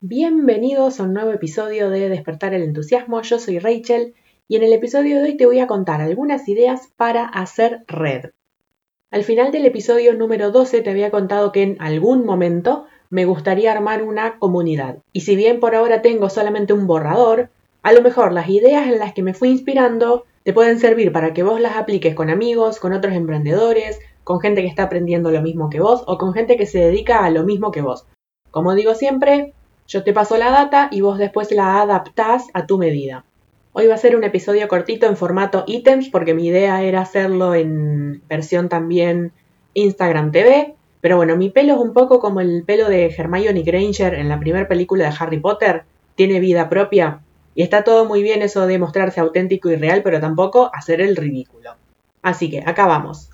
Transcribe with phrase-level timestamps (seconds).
[0.00, 3.20] Bienvenidos a un nuevo episodio de Despertar el Entusiasmo.
[3.22, 4.14] Yo soy Rachel
[4.46, 8.26] y en el episodio de hoy te voy a contar algunas ideas para hacer red.
[9.10, 13.72] Al final del episodio número 12 te había contado que en algún momento me gustaría
[13.72, 14.98] armar una comunidad.
[15.12, 17.50] Y si bien por ahora tengo solamente un borrador,
[17.82, 21.34] a lo mejor las ideas en las que me fui inspirando te pueden servir para
[21.34, 25.42] que vos las apliques con amigos, con otros emprendedores, con gente que está aprendiendo lo
[25.42, 28.06] mismo que vos o con gente que se dedica a lo mismo que vos.
[28.52, 29.54] Como digo siempre,
[29.88, 33.24] yo te paso la data y vos después la adaptás a tu medida.
[33.72, 37.54] Hoy va a ser un episodio cortito en formato ítems porque mi idea era hacerlo
[37.54, 39.32] en versión también
[39.72, 40.74] Instagram TV.
[41.00, 44.38] Pero bueno, mi pelo es un poco como el pelo de Hermione Granger en la
[44.38, 45.84] primera película de Harry Potter.
[46.16, 47.20] Tiene vida propia.
[47.54, 51.16] Y está todo muy bien eso de mostrarse auténtico y real, pero tampoco hacer el
[51.16, 51.76] ridículo.
[52.20, 53.30] Así que acá vamos.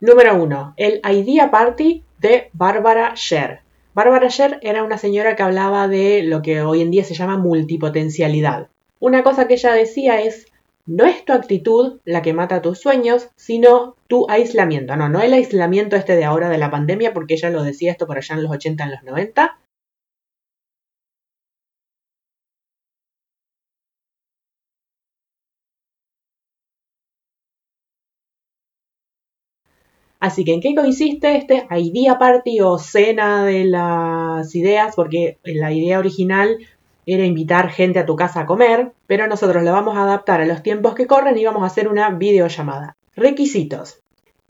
[0.00, 0.74] Número 1.
[0.76, 3.60] El Idea Party de Barbara Sher.
[3.98, 7.36] Barbara Sher era una señora que hablaba de lo que hoy en día se llama
[7.36, 8.68] multipotencialidad.
[9.00, 10.46] Una cosa que ella decía es,
[10.86, 14.94] no es tu actitud la que mata tus sueños, sino tu aislamiento.
[14.94, 18.06] No, no el aislamiento este de ahora de la pandemia, porque ella lo decía esto
[18.06, 19.58] por allá en los 80, en los 90,
[30.20, 34.96] Así que, ¿en qué consiste este idea party o cena de las ideas?
[34.96, 36.58] Porque la idea original
[37.06, 40.46] era invitar gente a tu casa a comer, pero nosotros lo vamos a adaptar a
[40.46, 42.96] los tiempos que corren y vamos a hacer una videollamada.
[43.14, 44.00] Requisitos.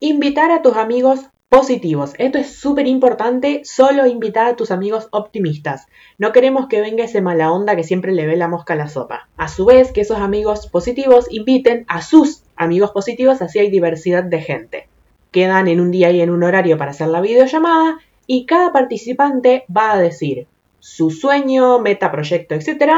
[0.00, 2.14] Invitar a tus amigos positivos.
[2.19, 5.86] Esto es súper importante, solo invitar a tus amigos optimistas.
[6.16, 8.89] No queremos que venga ese mala onda que siempre le ve la mosca a la
[8.89, 9.28] sopa.
[9.36, 14.24] A su vez, que esos amigos positivos inviten a sus amigos positivos, así hay diversidad
[14.24, 14.89] de gente
[15.31, 19.65] quedan en un día y en un horario para hacer la videollamada y cada participante
[19.75, 20.47] va a decir
[20.81, 22.93] su sueño, meta, proyecto, etc.,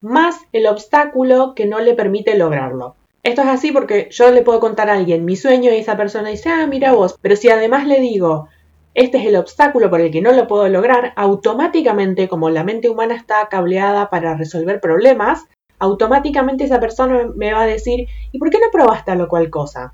[0.00, 2.96] más el obstáculo que no le permite lograrlo.
[3.22, 6.28] Esto es así porque yo le puedo contar a alguien mi sueño y esa persona
[6.28, 8.48] dice, ah, mira vos, pero si además le digo,
[8.94, 12.88] este es el obstáculo por el que no lo puedo lograr, automáticamente, como la mente
[12.88, 15.44] humana está cableada para resolver problemas,
[15.78, 19.50] automáticamente esa persona me va a decir, ¿y por qué no probaste a lo cual
[19.50, 19.92] cosa?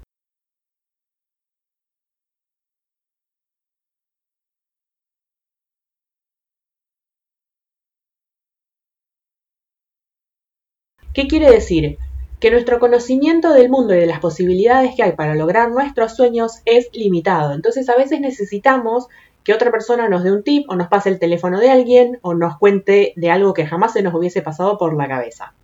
[11.14, 11.98] ¿Qué quiere decir?
[12.40, 16.62] Que nuestro conocimiento del mundo y de las posibilidades que hay para lograr nuestros sueños
[16.64, 17.52] es limitado.
[17.52, 19.08] Entonces a veces necesitamos
[19.44, 22.34] que otra persona nos dé un tip o nos pase el teléfono de alguien o
[22.34, 25.54] nos cuente de algo que jamás se nos hubiese pasado por la cabeza.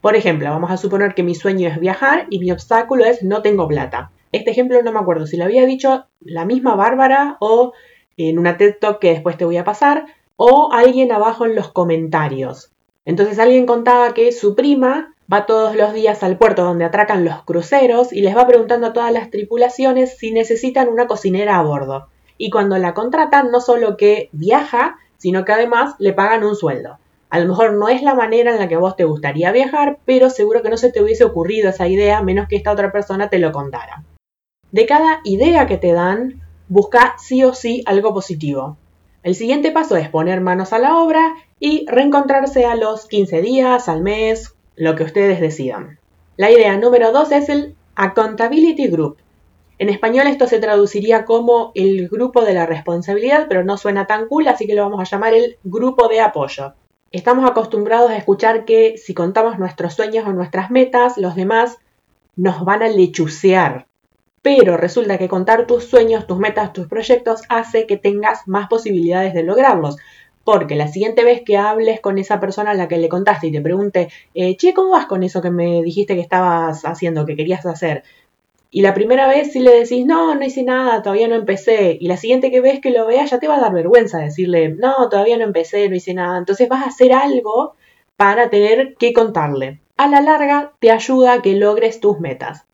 [0.00, 3.42] Por ejemplo, vamos a suponer que mi sueño es viajar y mi obstáculo es no
[3.42, 4.10] tengo plata.
[4.36, 7.72] Este ejemplo no me acuerdo si lo había dicho la misma Bárbara o
[8.18, 10.04] en una TED Talk que después te voy a pasar
[10.36, 12.70] o alguien abajo en los comentarios.
[13.06, 17.44] Entonces alguien contaba que su prima va todos los días al puerto donde atracan los
[17.44, 22.08] cruceros y les va preguntando a todas las tripulaciones si necesitan una cocinera a bordo.
[22.36, 26.98] Y cuando la contratan, no solo que viaja, sino que además le pagan un sueldo.
[27.30, 30.28] A lo mejor no es la manera en la que vos te gustaría viajar, pero
[30.28, 33.38] seguro que no se te hubiese ocurrido esa idea menos que esta otra persona te
[33.38, 34.04] lo contara.
[34.76, 38.76] De cada idea que te dan, busca sí o sí algo positivo.
[39.22, 43.88] El siguiente paso es poner manos a la obra y reencontrarse a los 15 días,
[43.88, 45.98] al mes, lo que ustedes decidan.
[46.36, 49.16] La idea número 2 es el Accountability Group.
[49.78, 54.28] En español esto se traduciría como el grupo de la responsabilidad, pero no suena tan
[54.28, 56.74] cool, así que lo vamos a llamar el grupo de apoyo.
[57.12, 61.78] Estamos acostumbrados a escuchar que si contamos nuestros sueños o nuestras metas, los demás
[62.36, 63.86] nos van a lechucear
[64.46, 69.34] pero resulta que contar tus sueños, tus metas, tus proyectos hace que tengas más posibilidades
[69.34, 69.96] de lograrlos.
[70.44, 73.50] Porque la siguiente vez que hables con esa persona a la que le contaste y
[73.50, 77.34] te pregunte, eh, che, ¿cómo vas con eso que me dijiste que estabas haciendo, que
[77.34, 78.04] querías hacer?
[78.70, 81.98] Y la primera vez si le decís, no, no hice nada, todavía no empecé.
[82.00, 84.68] Y la siguiente que ves que lo vea ya te va a dar vergüenza decirle,
[84.68, 86.38] no, todavía no empecé, no hice nada.
[86.38, 87.74] Entonces vas a hacer algo
[88.16, 89.80] para tener que contarle.
[89.96, 92.65] A la larga te ayuda a que logres tus metas.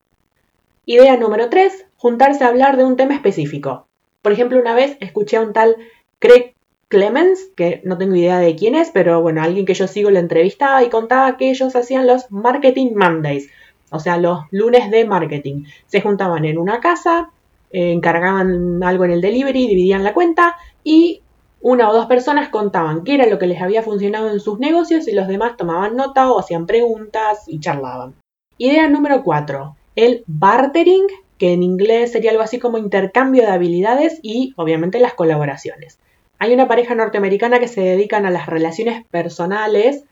[0.85, 3.87] Idea número 3, juntarse a hablar de un tema específico.
[4.21, 5.77] Por ejemplo, una vez escuché a un tal
[6.19, 6.55] Craig
[6.89, 10.19] Clemens, que no tengo idea de quién es, pero bueno, alguien que yo sigo lo
[10.19, 13.49] entrevistaba y contaba que ellos hacían los Marketing Mondays,
[13.91, 15.63] o sea, los lunes de marketing.
[15.87, 17.29] Se juntaban en una casa,
[17.71, 21.21] eh, encargaban algo en el delivery, dividían la cuenta y
[21.61, 25.07] una o dos personas contaban qué era lo que les había funcionado en sus negocios
[25.07, 28.15] y los demás tomaban nota o hacían preguntas y charlaban.
[28.57, 29.77] Idea número 4.
[29.95, 31.05] El bartering,
[31.37, 35.99] que en inglés sería algo así como intercambio de habilidades y obviamente las colaboraciones.
[36.39, 40.03] Hay una pareja norteamericana que se dedican a las relaciones personales,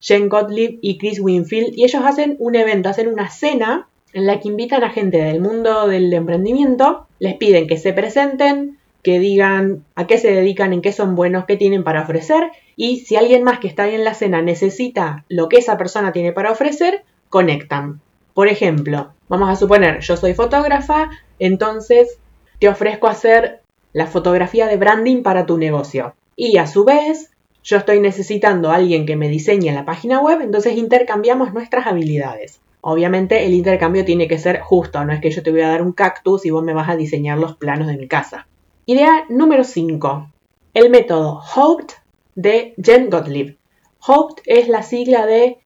[0.00, 4.38] Jen Gottlieb y Chris Winfield, y ellos hacen un evento, hacen una cena en la
[4.38, 9.84] que invitan a gente del mundo del emprendimiento, les piden que se presenten, que digan
[9.96, 13.42] a qué se dedican, en qué son buenos, qué tienen para ofrecer, y si alguien
[13.42, 17.02] más que está ahí en la cena necesita lo que esa persona tiene para ofrecer,
[17.28, 18.00] conectan.
[18.34, 21.08] Por ejemplo, vamos a suponer, yo soy fotógrafa,
[21.38, 22.18] entonces
[22.58, 26.14] te ofrezco hacer la fotografía de branding para tu negocio.
[26.34, 27.30] Y a su vez,
[27.62, 32.60] yo estoy necesitando a alguien que me diseñe la página web, entonces intercambiamos nuestras habilidades.
[32.80, 35.82] Obviamente el intercambio tiene que ser justo, no es que yo te voy a dar
[35.82, 38.48] un cactus y vos me vas a diseñar los planos de mi casa.
[38.84, 40.30] Idea número 5.
[40.74, 41.86] El método HOPED
[42.34, 43.56] de Jen Gottlieb.
[44.00, 45.58] HOPED es la sigla de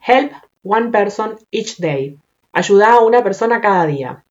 [0.00, 0.32] Help
[0.64, 2.16] One Person Each Day.
[2.52, 4.24] Ayuda a una persona cada día.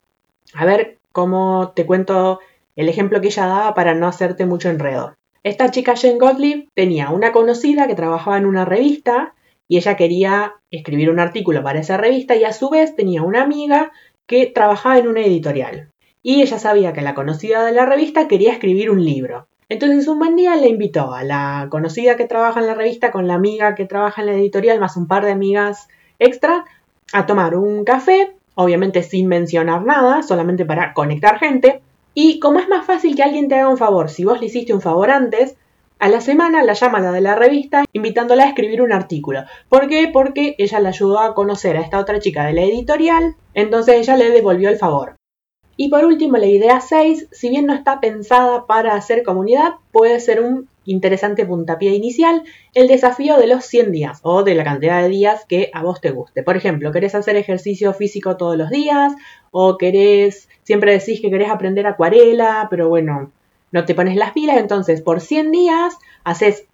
[0.55, 2.39] A ver cómo te cuento
[2.75, 5.15] el ejemplo que ella daba para no hacerte mucho enredo.
[5.43, 9.35] Esta chica Jen Gottlieb tenía una conocida que trabajaba en una revista
[9.67, 13.43] y ella quería escribir un artículo para esa revista y a su vez tenía una
[13.43, 13.91] amiga
[14.25, 15.91] que trabajaba en una editorial.
[16.23, 19.47] Y ella sabía que la conocida de la revista quería escribir un libro.
[19.69, 23.27] Entonces un buen día le invitó a la conocida que trabaja en la revista con
[23.27, 25.89] la amiga que trabaja en la editorial más un par de amigas
[26.23, 26.65] extra
[27.11, 31.81] a tomar un café, obviamente sin mencionar nada, solamente para conectar gente.
[32.13, 34.73] Y como es más fácil que alguien te haga un favor, si vos le hiciste
[34.73, 35.55] un favor antes,
[35.99, 39.45] a la semana la llama la de la revista invitándola a escribir un artículo.
[39.69, 40.09] ¿Por qué?
[40.11, 44.17] Porque ella le ayudó a conocer a esta otra chica de la editorial, entonces ella
[44.17, 45.15] le devolvió el favor.
[45.75, 50.19] Y por último, la idea 6, si bien no está pensada para hacer comunidad, puede
[50.19, 52.43] ser un interesante puntapié inicial,
[52.73, 56.01] el desafío de los 100 días o de la cantidad de días que a vos
[56.01, 56.43] te guste.
[56.43, 59.13] Por ejemplo, querés hacer ejercicio físico todos los días
[59.51, 63.31] o querés, siempre decís que querés aprender acuarela, pero bueno,
[63.71, 66.65] no te pones las pilas, entonces por 100 días haces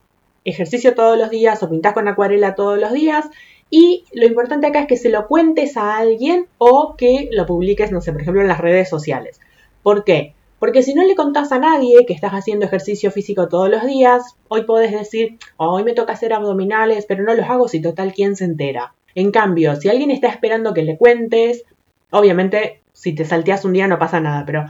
[0.44, 3.26] ejercicio todos los días o pintás con acuarela todos los días
[3.70, 7.92] y lo importante acá es que se lo cuentes a alguien o que lo publiques,
[7.92, 9.40] no sé, por ejemplo en las redes sociales.
[9.84, 10.34] ¿Por qué?
[10.60, 14.36] Porque si no le contás a nadie que estás haciendo ejercicio físico todos los días,
[14.50, 18.36] hoy podés decir, hoy me toca hacer abdominales, pero no los hago si total quién
[18.36, 18.94] se entera.
[19.16, 21.64] En cambio, si alguien está esperando que le cuentes,
[22.12, 24.66] obviamente si te salteas un día no pasa nada, pero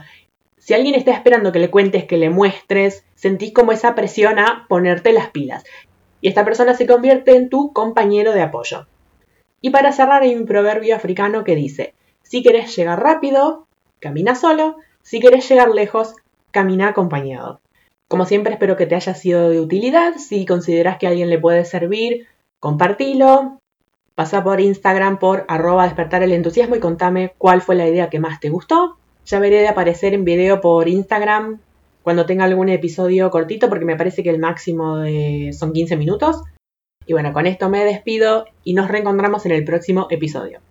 [0.57, 4.65] si alguien está esperando que le cuentes, que le muestres, sentís como esa presión a
[4.69, 5.63] ponerte las pilas.
[6.21, 8.87] Y esta persona se convierte en tu compañero de apoyo.
[9.61, 11.93] Y para cerrar hay un proverbio africano que dice,
[12.23, 13.67] si querés llegar rápido,
[13.99, 16.15] camina solo, si querés llegar lejos,
[16.51, 17.59] camina acompañado.
[18.07, 21.65] Como siempre espero que te haya sido de utilidad, si consideras que alguien le puede
[21.65, 22.27] servir,
[22.59, 23.59] compartilo,
[24.15, 28.19] pasa por Instagram por arroba despertar el entusiasmo y contame cuál fue la idea que
[28.19, 28.97] más te gustó.
[29.25, 31.59] Ya veré de aparecer en video por Instagram
[32.03, 35.03] cuando tenga algún episodio cortito porque me parece que el máximo
[35.51, 36.43] son 15 minutos.
[37.05, 40.61] Y bueno, con esto me despido y nos reencontramos en el próximo episodio.